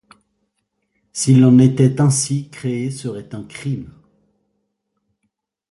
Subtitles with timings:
[1.13, 3.93] S’il en était ainsi, créer serait un crime;